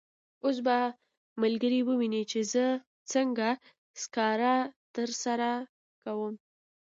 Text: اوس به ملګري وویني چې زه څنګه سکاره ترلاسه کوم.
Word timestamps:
اوس 0.43 0.57
به 0.65 0.77
ملګري 1.41 1.81
وویني 1.83 2.23
چې 2.31 2.39
زه 2.53 2.65
څنګه 3.11 3.49
سکاره 4.01 4.55
ترلاسه 4.93 5.51
کوم. 6.01 6.33